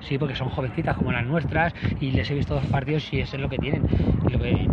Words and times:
Sí, 0.00 0.18
porque 0.18 0.34
son 0.34 0.48
jovencitas 0.48 0.96
como 0.96 1.12
las 1.12 1.26
nuestras 1.26 1.74
y 2.00 2.10
les 2.12 2.30
he 2.30 2.34
visto 2.34 2.54
dos 2.54 2.64
partidos 2.66 3.12
y 3.12 3.20
eso 3.20 3.36
es 3.36 3.42
lo 3.42 3.48
que 3.48 3.58
tienen. 3.58 3.82
Lo 4.30 4.38
que 4.38 4.66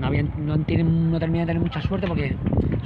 no, 0.00 0.06
habían, 0.06 0.30
no, 0.46 0.58
tienen, 0.58 1.10
no 1.10 1.18
terminan 1.18 1.46
de 1.46 1.52
tener 1.52 1.62
mucha 1.62 1.82
suerte 1.82 2.06
porque 2.06 2.36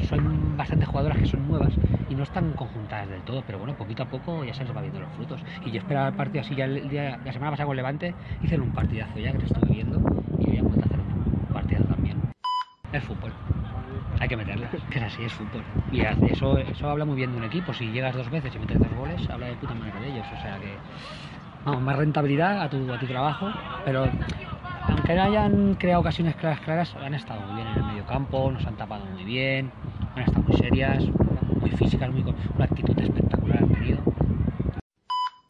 son 0.08 0.56
bastantes 0.56 0.88
jugadoras 0.88 1.18
que 1.18 1.26
son 1.26 1.46
nuevas 1.48 1.72
y 2.10 2.14
no 2.14 2.22
están 2.22 2.52
conjuntadas 2.52 3.08
del 3.08 3.22
todo, 3.22 3.42
pero 3.46 3.58
bueno, 3.58 3.74
poquito 3.74 4.02
a 4.02 4.06
poco 4.06 4.44
ya 4.44 4.54
se 4.54 4.64
les 4.64 4.76
va 4.76 4.82
viendo 4.82 5.00
los 5.00 5.10
frutos. 5.12 5.40
Y 5.64 5.70
yo 5.70 5.78
esperaba 5.78 6.08
el 6.08 6.14
partido 6.14 6.42
así, 6.42 6.54
ya 6.54 6.64
el 6.64 6.88
día, 6.88 7.18
la 7.24 7.32
semana 7.32 7.50
pasada 7.50 7.66
con 7.66 7.76
Levante 7.76 8.14
hice 8.42 8.58
un 8.58 8.72
partidazo 8.72 9.18
ya 9.18 9.32
que 9.32 9.38
te 9.38 9.46
estuve 9.46 9.70
viendo 9.70 9.98
y 10.38 10.50
hoy 10.50 10.58
han 10.58 10.66
vuelto 10.66 10.84
a 10.84 10.88
hacer 10.88 11.00
un 11.00 11.52
partidazo 11.52 11.86
también. 11.86 12.16
El 12.92 13.00
fútbol. 13.00 13.32
Hay 14.20 14.28
que 14.28 14.36
meterla, 14.36 14.70
que 14.90 14.98
es 14.98 15.04
así, 15.04 15.24
es 15.24 15.32
fútbol. 15.32 15.64
Y 15.90 16.00
eso, 16.00 16.58
eso 16.58 16.88
habla 16.88 17.04
muy 17.04 17.16
bien 17.16 17.32
de 17.32 17.38
un 17.38 17.44
equipo. 17.44 17.74
Si 17.74 17.90
llegas 17.90 18.14
dos 18.14 18.30
veces 18.30 18.54
y 18.54 18.58
metes 18.58 18.78
dos 18.78 18.92
goles, 18.96 19.28
habla 19.28 19.46
de 19.46 19.56
puta 19.56 19.74
manera 19.74 19.98
de 19.98 20.10
ellos. 20.10 20.26
O 20.32 20.40
sea 20.40 20.58
que 20.60 20.78
más 21.64 21.96
rentabilidad 21.96 22.62
a 22.62 22.68
tu, 22.68 22.92
a 22.92 22.98
tu 22.98 23.06
trabajo, 23.06 23.50
pero 23.84 24.08
aunque 24.88 25.14
no 25.14 25.22
hayan 25.22 25.74
creado 25.74 26.00
ocasiones 26.00 26.36
claras, 26.36 26.60
claras, 26.60 26.94
han 26.96 27.14
estado 27.14 27.40
muy 27.40 27.56
bien 27.56 27.68
en 27.68 27.74
el 27.78 27.84
medio 27.84 28.06
campo, 28.06 28.50
nos 28.50 28.64
han 28.66 28.76
tapado 28.76 29.04
muy 29.06 29.24
bien, 29.24 29.70
han 30.14 30.22
estado 30.22 30.42
muy 30.42 30.56
serias, 30.56 31.04
muy 31.60 31.70
físicas, 31.70 32.10
muy, 32.10 32.22
una 32.22 32.64
actitud 32.64 32.98
espectacular 32.98 33.58
han 33.62 33.68
tenido. 33.68 33.98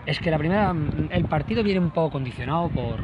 Es 0.07 0.21
que 0.21 0.31
la 0.31 0.39
primera, 0.39 0.75
el 1.11 1.25
partido 1.25 1.63
viene 1.63 1.81
un 1.81 1.91
poco 1.91 2.13
condicionado 2.13 2.69
por, 2.69 3.01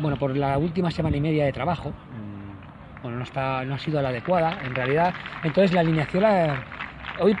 bueno, 0.00 0.16
por 0.16 0.36
la 0.36 0.58
última 0.58 0.90
semana 0.90 1.16
y 1.16 1.20
media 1.20 1.44
de 1.44 1.52
trabajo. 1.52 1.92
Bueno, 3.02 3.18
no, 3.18 3.24
está, 3.24 3.64
no 3.64 3.74
ha 3.74 3.78
sido 3.78 4.02
la 4.02 4.08
adecuada, 4.08 4.58
en 4.64 4.74
realidad. 4.74 5.14
Entonces 5.42 5.72
la 5.72 5.80
alineación, 5.80 6.24
hoy 7.20 7.36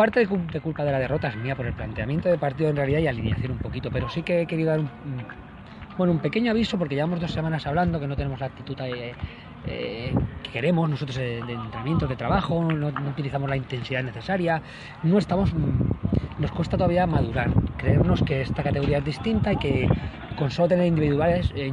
parte 0.00 0.20
de, 0.20 0.60
culpa 0.62 0.82
de 0.82 0.92
la 0.92 0.98
derrota 0.98 1.28
es 1.28 1.36
mía 1.36 1.54
por 1.54 1.66
el 1.66 1.74
planteamiento 1.74 2.30
de 2.30 2.38
partido 2.38 2.70
en 2.70 2.76
realidad 2.76 3.00
y 3.00 3.06
alineación 3.06 3.52
un 3.52 3.58
poquito, 3.58 3.90
pero 3.90 4.08
sí 4.08 4.22
que 4.22 4.40
he 4.40 4.46
querido 4.46 4.70
dar 4.70 4.80
un, 4.80 4.88
bueno, 5.98 6.14
un 6.14 6.20
pequeño 6.20 6.52
aviso 6.52 6.78
porque 6.78 6.94
llevamos 6.94 7.20
dos 7.20 7.30
semanas 7.30 7.66
hablando 7.66 8.00
que 8.00 8.06
no 8.06 8.16
tenemos 8.16 8.40
la 8.40 8.46
actitud 8.46 8.80
eh, 8.80 9.12
eh, 9.66 10.14
que 10.42 10.50
queremos 10.52 10.88
nosotros 10.88 11.18
de, 11.18 11.42
de 11.42 11.52
entrenamiento, 11.52 12.06
de 12.06 12.16
trabajo, 12.16 12.64
no, 12.64 12.86
utilizamos 13.10 13.50
la 13.50 13.58
intensidad 13.58 14.02
necesaria, 14.02 14.62
no 15.02 15.18
estamos, 15.18 15.52
mm, 15.52 15.76
nos 16.38 16.50
cuesta 16.52 16.78
todavía 16.78 17.06
madurar, 17.06 17.50
creernos 17.76 18.22
que 18.22 18.40
esta 18.40 18.62
categoría 18.62 18.96
es 18.98 19.04
distinta 19.04 19.52
y 19.52 19.58
que 19.58 19.86
con 20.38 20.50
solo 20.50 20.68
tener 20.68 20.86
individuales, 20.86 21.52
eh, 21.54 21.66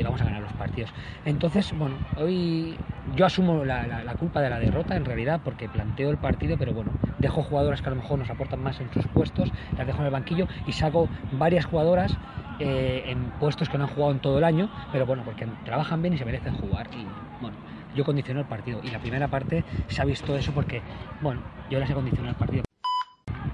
individualidades 0.00 0.04
vamos 0.04 0.20
a 0.20 0.24
ganar 0.24 0.42
los 0.42 0.52
partidos. 0.52 0.90
Entonces, 1.24 1.72
bueno, 1.78 1.96
hoy 2.16 2.76
yo 3.16 3.26
asumo 3.26 3.64
la, 3.64 4.14
culpa 4.18 4.40
de 4.40 4.50
la 4.50 4.58
derrota 4.58 4.96
en 4.96 5.04
realidad 5.04 5.40
porque 5.44 5.68
planteo 5.68 6.10
el 6.10 6.18
partido, 6.18 6.56
pero 6.58 6.72
bueno, 6.72 6.90
dejo 7.20 7.42
jugadoras 7.42 7.80
que 7.80 7.88
a 7.88 7.90
lo 7.90 7.96
mejor 7.96 8.18
nos 8.18 8.30
aportan 8.30 8.62
más 8.62 8.80
en 8.80 8.92
sus 8.92 9.06
puestos, 9.06 9.52
las 9.76 9.86
dejo 9.86 10.00
en 10.00 10.06
el 10.06 10.12
banquillo 10.12 10.46
y 10.66 10.72
saco 10.72 11.08
varias 11.32 11.64
jugadoras 11.64 12.12
eh, 12.58 13.04
en 13.06 13.30
puestos 13.40 13.68
que 13.68 13.78
no 13.78 13.84
han 13.84 13.90
jugado 13.90 14.12
en 14.12 14.20
todo 14.20 14.38
el 14.38 14.44
año, 14.44 14.68
pero 14.92 15.06
bueno, 15.06 15.22
porque 15.24 15.46
trabajan 15.64 16.02
bien 16.02 16.14
y 16.14 16.18
se 16.18 16.24
merecen 16.24 16.52
jugar. 16.54 16.88
Y 16.92 17.06
bueno, 17.40 17.56
yo 17.94 18.04
condiciono 18.04 18.40
el 18.40 18.46
partido. 18.46 18.80
Y 18.82 18.90
la 18.90 18.98
primera 18.98 19.28
parte 19.28 19.64
se 19.88 20.02
ha 20.02 20.04
visto 20.04 20.36
eso 20.36 20.52
porque, 20.52 20.82
bueno, 21.22 21.40
yo 21.70 21.78
las 21.80 21.90
he 21.90 21.94
condicionado 21.94 22.32
el 22.32 22.38
partido. 22.38 22.69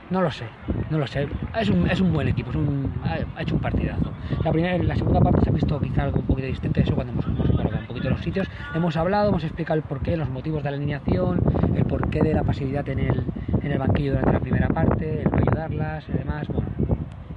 No 0.08 0.22
lo 0.22 0.30
sé, 0.30 0.44
no 0.88 0.98
lo 0.98 1.06
sé. 1.06 1.26
Es 1.58 1.68
un, 1.68 1.90
es 1.90 2.00
un 2.00 2.12
buen 2.12 2.28
equipo, 2.28 2.50
es 2.50 2.56
un, 2.56 2.92
ha, 3.04 3.42
hecho 3.42 3.56
un 3.56 3.60
partidazo. 3.60 4.12
La, 4.44 4.52
primera, 4.52 4.78
la 4.78 4.94
segunda 4.94 5.20
parte 5.20 5.40
se 5.42 5.50
ha 5.50 5.52
visto 5.52 5.80
quizá 5.80 6.04
algo 6.04 6.20
un 6.20 6.26
poquito 6.26 6.46
distinto 6.46 6.80
eso 6.80 6.94
cuando 6.94 7.12
hemos, 7.12 7.26
hemos 7.26 7.74
un 7.74 7.86
poquito 7.88 8.10
los 8.10 8.20
sitios. 8.20 8.48
Hemos 8.72 8.96
hablado, 8.96 9.30
hemos 9.30 9.42
explicado 9.42 9.76
el 9.78 9.82
porqué, 9.82 10.16
los 10.16 10.28
motivos 10.28 10.62
de 10.62 10.70
la 10.70 10.76
alineación, 10.76 11.40
el 11.74 11.84
porqué 11.86 12.22
de 12.22 12.34
la 12.34 12.44
pasividad 12.44 12.88
en 12.88 13.00
el, 13.00 13.24
en 13.62 13.72
el 13.72 13.78
banquillo 13.78 14.12
durante 14.12 14.32
la 14.32 14.40
primera 14.40 14.68
parte, 14.68 15.22
el 15.22 15.30
no 15.30 15.38
ayudarlas 15.38 16.08
y 16.08 16.12
demás. 16.12 16.46
Bueno, 16.46 16.68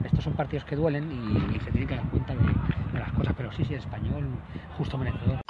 estos 0.06 0.24
son 0.24 0.34
partidos 0.34 0.64
que 0.66 0.76
duelen 0.76 1.12
y, 1.12 1.60
se 1.60 1.72
tienen 1.72 1.88
que 1.88 1.96
dar 1.96 2.06
cuenta 2.06 2.36
de, 2.36 2.40
de, 2.94 3.00
las 3.00 3.12
cosas, 3.14 3.34
pero 3.36 3.52
sí, 3.52 3.66
sí, 3.66 3.74
el 3.74 3.80
español 3.80 4.26
justo 4.78 4.96
merecedor. 4.96 5.49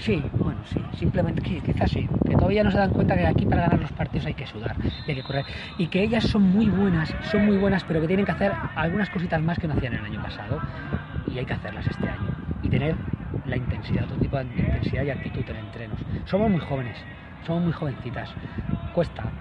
Sí, 0.00 0.32
bueno, 0.38 0.64
sí, 0.64 0.88
simplemente 0.92 1.42
quizás 1.42 1.90
sí, 1.90 2.08
que 2.24 2.36
todavía 2.36 2.62
no 2.62 2.70
se 2.70 2.78
dan 2.78 2.92
cuenta 2.92 3.16
que 3.16 3.26
aquí 3.26 3.46
para 3.46 3.62
ganar 3.62 3.80
los 3.80 3.90
partidos 3.92 4.26
hay 4.26 4.34
que 4.36 4.46
sudar, 4.46 4.78
hay 5.04 5.16
que 5.16 5.24
correr, 5.24 5.46
y 5.76 5.88
que 5.88 6.02
ellas 6.04 6.24
son 6.24 6.42
muy 6.42 6.68
buenas, 6.68 7.16
son 7.20 7.42
muy 7.42 7.56
buenas, 7.56 7.84
pero 7.84 8.00
que 8.00 8.06
tienen 8.06 8.24
que 8.24 8.30
hacer 8.30 8.60
algunas 8.74 9.10
cositas 9.10 9.42
más 9.42 9.58
que 9.58 9.66
no 9.66 9.74
hacían 9.74 9.94
el 9.94 10.04
año 10.04 10.20
pasado, 10.20 10.62
y 11.26 11.38
hay 11.38 11.46
que 11.46 11.54
hacerlas 11.54 11.88
este 11.88 12.10
año, 12.10 12.40
y 12.60 12.70
tener 12.70 13.02
la 13.42 13.56
intensidad, 13.56 14.04
otro 14.04 14.18
tipo 14.20 14.38
de 14.38 14.44
intensidad 14.60 15.04
y 15.04 15.10
actitud 15.10 15.48
en 15.50 15.56
entrenos. 15.56 16.06
Somos 16.24 16.50
muy 16.50 16.60
jóvenes, 16.60 17.08
somos 17.40 17.62
muy 17.62 17.72
jovencitas, 17.72 18.36
cuesta, 18.92 19.36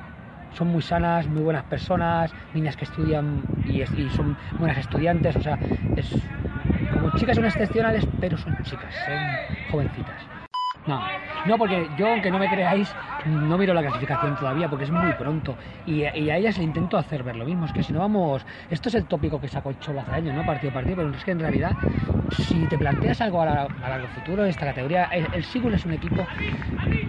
son 0.49 0.67
muy 0.69 0.83
sanas, 0.83 1.27
muy 1.29 1.43
buenas 1.43 1.65
personas, 1.65 2.35
niñas 2.51 2.77
que 2.77 2.85
estudian 2.85 3.49
y, 3.63 3.83
y 3.99 4.09
son 4.11 4.37
buenas 4.57 4.77
estudiantes, 4.79 5.35
o 5.37 5.41
sea, 5.41 5.59
es, 5.95 6.33
como 6.89 7.11
chicas 7.11 7.35
son 7.37 7.45
excepcionales, 7.45 8.07
pero 8.19 8.37
son 8.37 8.59
chicas, 8.61 8.95
son 8.95 9.41
jovencitas. 9.63 10.31
No, 10.87 11.01
no, 11.45 11.57
porque 11.57 11.87
yo, 11.97 12.09
aunque 12.09 12.31
no 12.31 12.39
me 12.39 12.49
creáis, 12.49 12.93
no 13.25 13.57
miro 13.57 13.73
la 13.73 13.81
clasificación 13.81 14.35
todavía 14.35 14.67
porque 14.69 14.85
es 14.85 14.91
muy 14.91 15.11
pronto. 15.13 15.55
Y, 15.85 16.03
a 16.03 16.37
ellas 16.37 16.57
le 16.57 16.63
intento 16.63 16.97
hacer 16.97 17.23
ver 17.23 17.35
lo 17.35 17.45
mismo. 17.45 17.65
Es 17.65 17.73
que 17.73 17.83
si 17.83 17.93
no 17.93 17.99
vamos. 17.99 18.45
Esto 18.69 18.89
es 18.89 18.95
el 18.95 19.05
tópico 19.05 19.39
que 19.39 19.47
sacó 19.47 19.69
el 19.69 19.79
Cholo 19.79 20.01
hace 20.01 20.13
años, 20.13 20.33
¿no? 20.33 20.45
Partido 20.45 20.71
a 20.71 20.73
partido, 20.73 20.97
pero 20.97 21.09
es 21.11 21.23
que 21.23 21.31
en 21.31 21.39
realidad, 21.39 21.73
si 22.31 22.65
te 22.67 22.77
planteas 22.77 23.21
algo 23.21 23.41
a, 23.41 23.45
largo 23.45 24.07
futuro 24.15 24.43
en 24.43 24.49
esta 24.49 24.65
categoría, 24.65 25.05
el, 25.05 25.27
el 25.33 25.43
Sigul 25.43 25.73
es 25.73 25.85
un 25.85 25.93
equipo. 25.93 26.25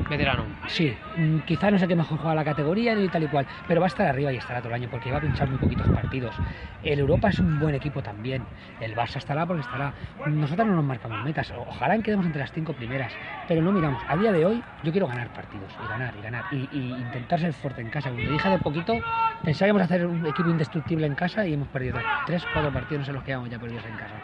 Veterano. 0.08 0.44
Sí, 0.68 0.94
mm, 1.16 1.40
quizá 1.40 1.70
no 1.70 1.78
sé 1.78 1.86
qué 1.86 1.94
mejor 1.94 2.18
juega 2.18 2.34
la 2.34 2.44
categoría 2.44 2.94
ni 2.94 3.08
tal 3.08 3.24
y 3.24 3.26
cual, 3.26 3.46
pero 3.66 3.80
va 3.80 3.86
a 3.86 3.88
estar 3.88 4.06
arriba 4.06 4.32
y 4.32 4.36
estará 4.36 4.60
todo 4.60 4.70
el 4.70 4.80
año 4.80 4.88
porque 4.90 5.10
va 5.10 5.18
a 5.18 5.20
pinchar 5.20 5.48
muy 5.48 5.58
poquitos 5.58 5.86
partidos. 5.88 6.34
El 6.82 7.00
Europa 7.00 7.28
es 7.28 7.38
un 7.40 7.58
buen 7.58 7.74
equipo 7.74 8.02
también. 8.02 8.42
El 8.80 8.94
Barça 8.94 9.16
estará 9.16 9.44
porque 9.44 9.62
estará. 9.62 9.92
Nosotros 10.26 10.66
no 10.66 10.76
nos 10.76 10.84
marcamos 10.84 11.22
metas. 11.24 11.52
Ojalá 11.56 11.98
quedemos 11.98 12.24
entre 12.24 12.40
las 12.40 12.52
cinco 12.52 12.72
primeras, 12.72 13.12
pero 13.46 13.60
no 13.60 13.67
miramos. 13.72 14.02
A 14.08 14.16
día 14.16 14.32
de 14.32 14.44
hoy, 14.44 14.62
yo 14.82 14.92
quiero 14.92 15.06
ganar 15.06 15.32
partidos 15.32 15.70
y 15.84 15.88
ganar 15.88 16.14
y 16.18 16.22
ganar 16.22 16.44
y, 16.52 16.68
intentar 16.72 17.40
ser 17.40 17.52
fuerte 17.52 17.80
en 17.80 17.90
casa. 17.90 18.10
Como 18.10 18.22
te 18.22 18.30
dije 18.30 18.48
de 18.48 18.58
poquito, 18.58 18.94
pensábamos 19.42 19.82
hacer 19.82 20.06
un 20.06 20.26
equipo 20.26 20.48
indestructible 20.48 21.06
en 21.06 21.14
casa 21.14 21.46
y 21.46 21.54
hemos 21.54 21.68
perdido 21.68 21.98
tres, 22.26 22.42
cuatro 22.52 22.72
partidos, 22.72 23.00
no 23.00 23.06
sé 23.06 23.12
los 23.12 23.22
que 23.24 23.30
ya 23.50 23.58
perdidos 23.58 23.84
en 23.84 23.96
casa. 23.96 24.14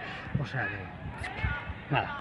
O 0.40 0.46
sea 0.46 0.66
que. 0.66 1.94
Nada. 1.94 2.20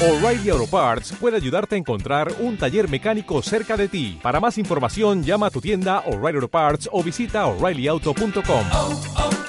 O'Reilly 0.00 0.50
Auto 0.50 0.66
Parts 0.66 1.12
puede 1.12 1.36
ayudarte 1.36 1.76
a 1.76 1.78
encontrar 1.78 2.30
un 2.40 2.58
taller 2.58 2.90
mecánico 2.90 3.40
cerca 3.42 3.76
de 3.76 3.88
ti. 3.88 4.18
Para 4.22 4.40
más 4.40 4.58
información, 4.58 5.22
llama 5.22 5.46
a 5.46 5.50
tu 5.50 5.60
tienda 5.60 6.00
O'Reilly 6.00 6.36
Auto 6.36 6.48
Parts 6.48 6.88
o 6.92 7.02
visita 7.02 7.46
oreillyauto.com. 7.46 9.43